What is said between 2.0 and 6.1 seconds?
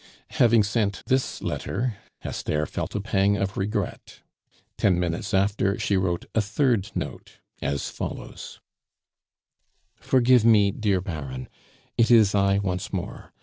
Esther felt a pang of regret. Ten minutes after she